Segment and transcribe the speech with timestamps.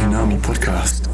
[0.00, 1.09] Tsunami Podcast.